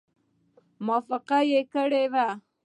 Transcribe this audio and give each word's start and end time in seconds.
موافقه 0.85 1.39
کړې 1.73 2.03
وه. 2.13 2.27